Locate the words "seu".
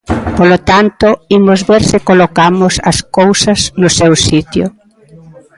3.99-4.13